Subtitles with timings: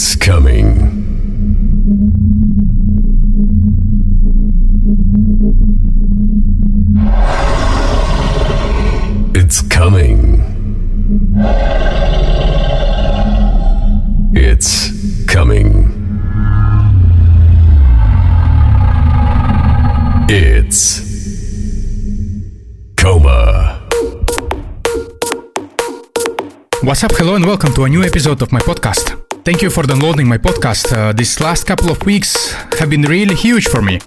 [0.00, 0.68] It's coming.
[9.34, 10.40] It's coming.
[14.34, 15.66] It's coming.
[20.28, 21.00] It's
[22.96, 23.88] Coma.
[26.84, 29.27] What's up, hello, and welcome to a new episode of my podcast.
[29.48, 30.92] Thank you for downloading my podcast.
[30.92, 33.98] Uh, these last couple of weeks have been really huge for me.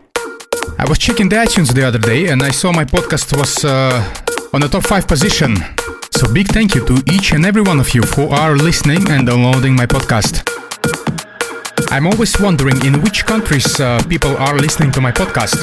[0.77, 4.05] I was checking the iTunes the other day and I saw my podcast was uh,
[4.53, 5.55] on the top 5 position.
[6.11, 9.25] So, big thank you to each and every one of you who are listening and
[9.25, 10.45] downloading my podcast.
[11.89, 15.57] I'm always wondering in which countries uh, people are listening to my podcast.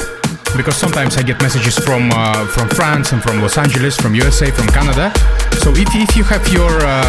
[0.59, 4.51] Because sometimes I get messages from uh, from France and from Los Angeles, from USA,
[4.51, 5.15] from Canada.
[5.63, 7.07] So if, if you have your uh,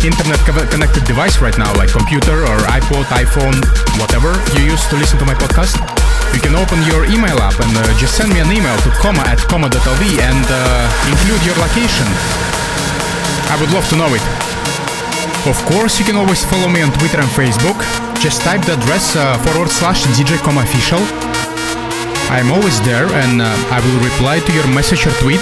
[0.00, 3.60] internet co- connected device right now, like computer or iPod, iPhone,
[4.00, 5.76] whatever you use to listen to my podcast,
[6.32, 9.20] you can open your email app and uh, just send me an email to comma
[9.28, 12.08] at comma.lv and uh, include your location.
[13.52, 14.24] I would love to know it.
[15.44, 17.76] Of course, you can always follow me on Twitter and Facebook.
[18.24, 21.04] Just type the address uh, forward slash DJ official.
[22.28, 25.40] I'm always there and uh, I will reply to your message or tweet.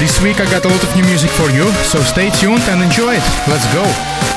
[0.00, 2.82] This week I got a lot of new music for you, so stay tuned and
[2.82, 3.26] enjoy it.
[3.48, 4.35] Let's go.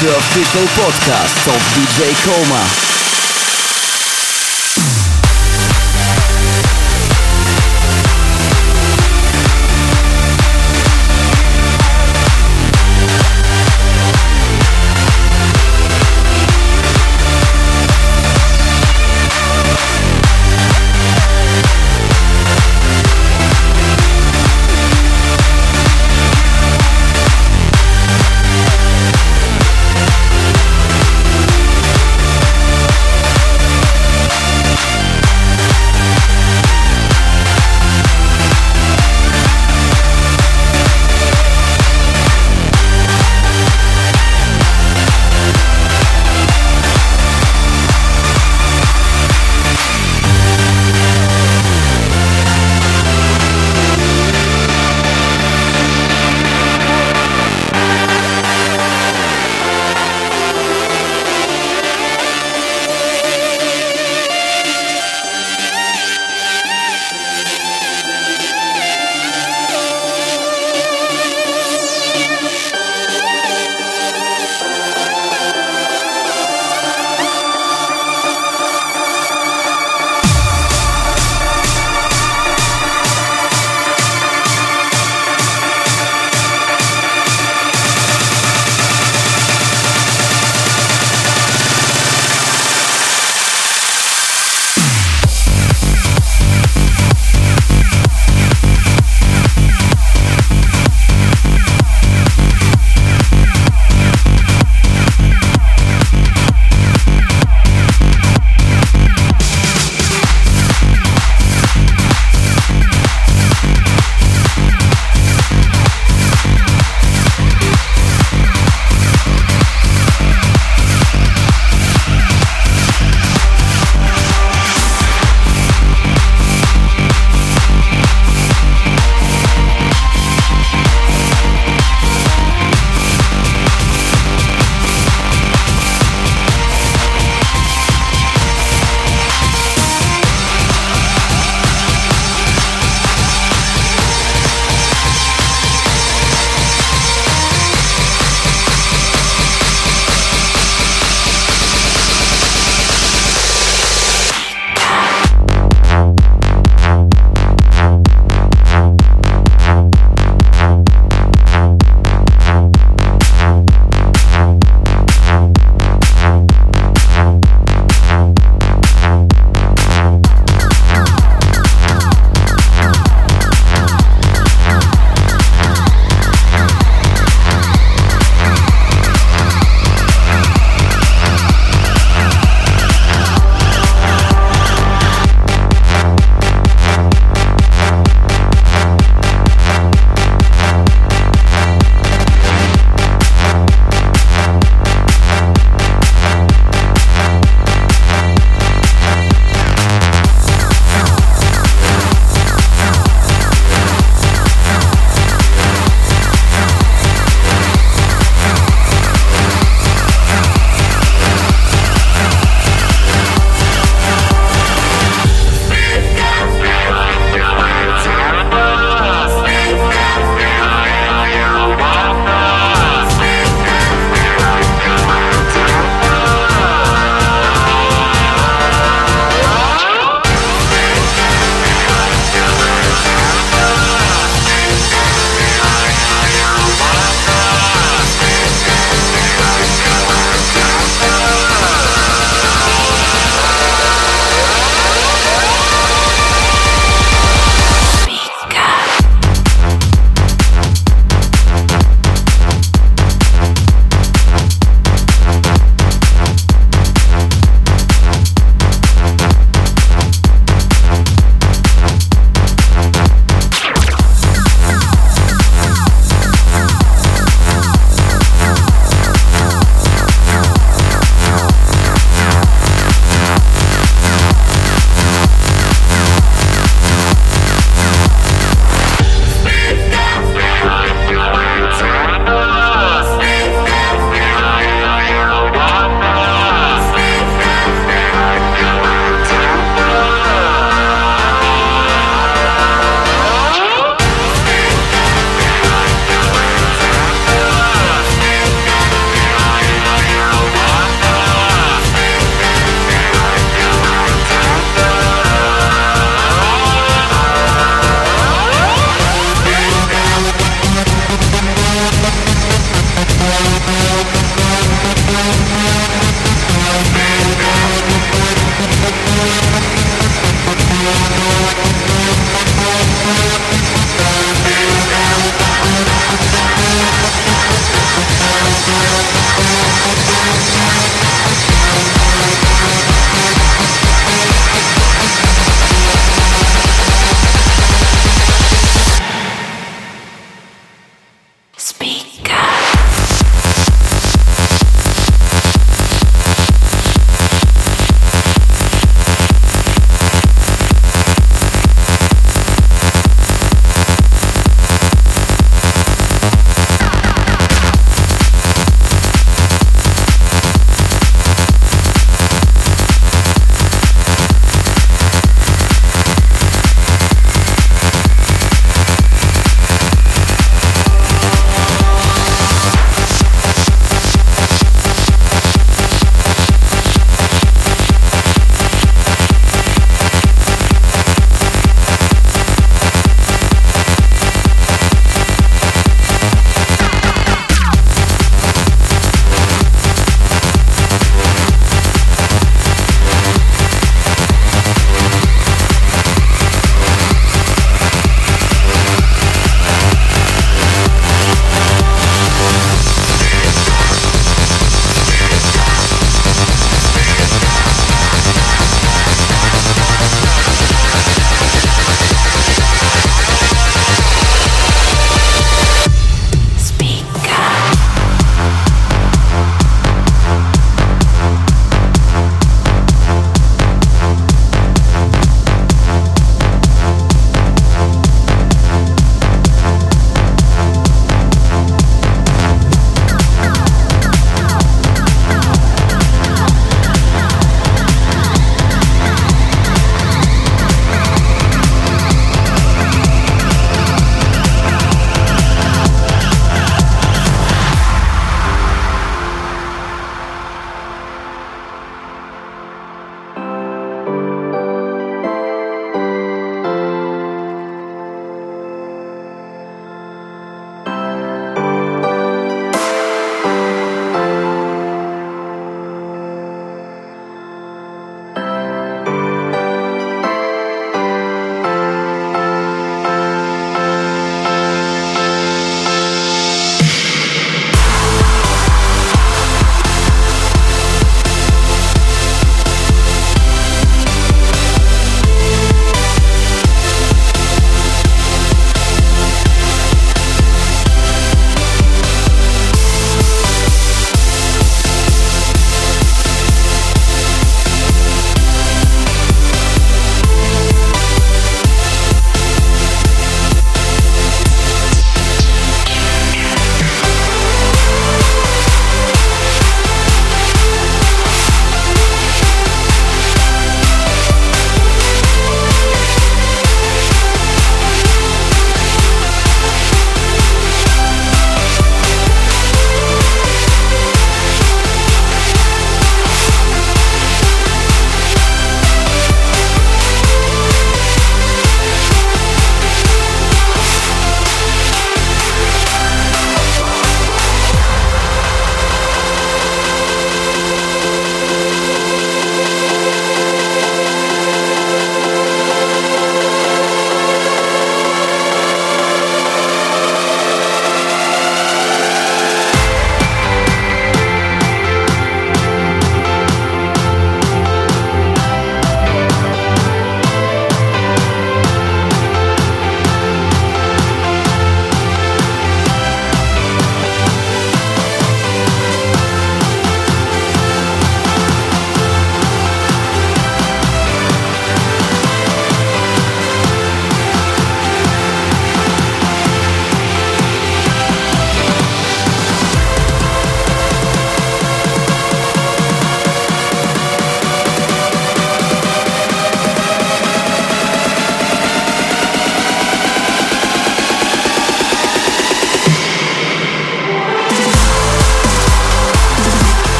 [0.00, 2.99] To official podcast of DJ Coma.